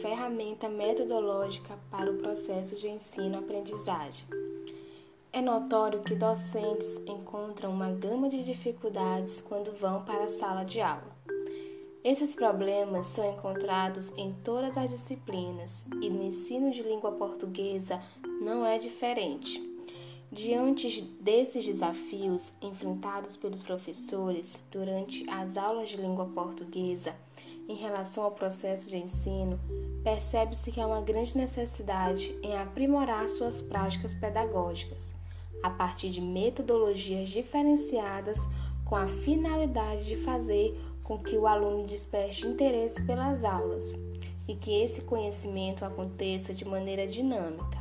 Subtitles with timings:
[0.00, 4.26] ferramenta metodológica para o processo de ensino-aprendizagem.
[5.32, 10.80] É notório que docentes encontram uma gama de dificuldades quando vão para a sala de
[10.80, 11.16] aula.
[12.04, 18.00] Esses problemas são encontrados em todas as disciplinas e no ensino de língua portuguesa
[18.40, 19.62] não é diferente.
[20.30, 27.14] Diante desses desafios enfrentados pelos professores durante as aulas de língua portuguesa,
[27.72, 29.58] em relação ao processo de ensino,
[30.04, 35.14] percebe-se que há uma grande necessidade em aprimorar suas práticas pedagógicas
[35.62, 38.38] a partir de metodologias diferenciadas
[38.84, 43.94] com a finalidade de fazer com que o aluno desperte interesse pelas aulas
[44.46, 47.78] e que esse conhecimento aconteça de maneira dinâmica.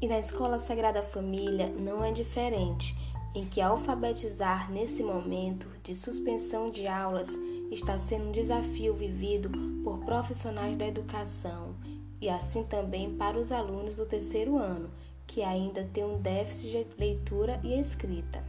[0.00, 2.96] E na Escola Sagrada Família não é diferente,
[3.36, 7.28] em que alfabetizar nesse momento de suspensão de aulas
[7.70, 9.50] está sendo um desafio vivido
[9.84, 11.76] por profissionais da educação
[12.18, 14.90] e assim também para os alunos do terceiro ano,
[15.26, 18.42] que ainda tem um déficit de leitura e escrita.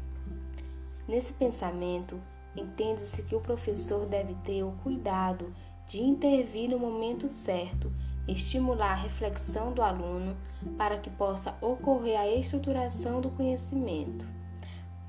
[1.05, 2.17] Nesse pensamento,
[2.55, 5.53] entende-se que o professor deve ter o cuidado
[5.85, 7.91] de intervir no momento certo,
[8.25, 10.37] estimular a reflexão do aluno
[10.77, 14.37] para que possa ocorrer a estruturação do conhecimento.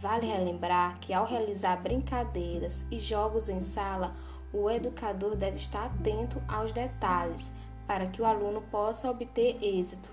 [0.01, 4.15] Vale relembrar que ao realizar brincadeiras e jogos em sala,
[4.53, 7.53] o educador deve estar atento aos detalhes
[7.87, 10.13] para que o aluno possa obter êxito.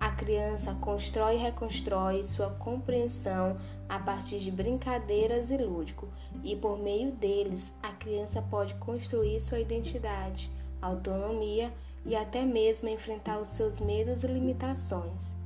[0.00, 3.56] A criança constrói e reconstrói sua compreensão
[3.88, 6.08] a partir de brincadeiras e lúdico,
[6.42, 11.72] e por meio deles a criança pode construir sua identidade, autonomia
[12.04, 15.40] e até mesmo enfrentar os seus medos e limitações.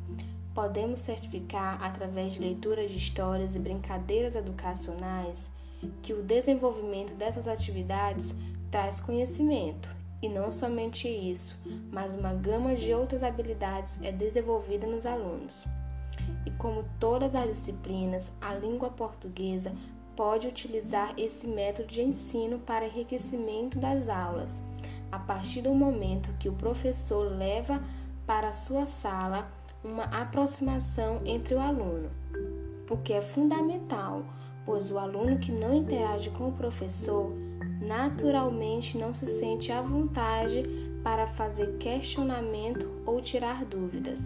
[0.57, 5.51] Podemos certificar, através de leituras de histórias e brincadeiras educacionais,
[6.01, 8.35] que o desenvolvimento dessas atividades
[8.71, 11.61] traz conhecimento e não somente isso,
[11.93, 15.67] mas uma gama de outras habilidades é desenvolvida nos alunos.
[16.47, 19.75] E como todas as disciplinas, a língua portuguesa
[20.17, 24.59] pode utilizar esse método de ensino para enriquecimento das aulas,
[25.13, 27.79] a partir do momento que o professor leva
[28.27, 29.47] para a sua sala
[29.83, 32.11] uma aproximação entre o aluno,
[32.91, 34.25] o que é fundamental,
[34.65, 37.33] pois o aluno que não interage com o professor
[37.81, 40.63] naturalmente não se sente à vontade
[41.03, 44.21] para fazer questionamento ou tirar dúvidas.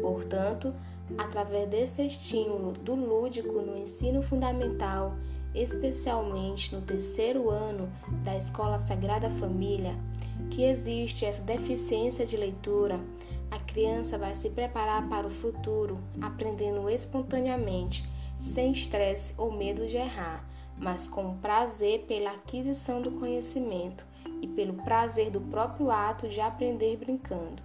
[0.00, 0.74] Portanto,
[1.16, 5.16] através desse estímulo do lúdico no ensino fundamental,
[5.54, 7.90] especialmente no terceiro ano
[8.22, 9.94] da Escola Sagrada Família,
[10.50, 13.00] que existe essa deficiência de leitura,
[13.76, 20.42] criança vai se preparar para o futuro, aprendendo espontaneamente, sem estresse ou medo de errar
[20.78, 24.06] mas com prazer pela aquisição do conhecimento
[24.42, 27.62] e pelo prazer do próprio ato de aprender brincando.